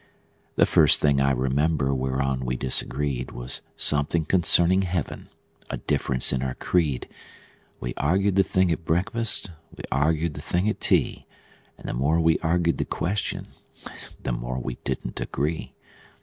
[0.55, 5.29] The first thing I remember whereon we disagreed Was something concerning heaven
[5.69, 7.07] a difference in our creed;
[7.79, 11.27] We arg'ed the thing at breakfast, we arg'ed the thing at tea,
[11.77, 13.49] And the more we arg'ed the question
[14.23, 15.75] the more we didn't agree.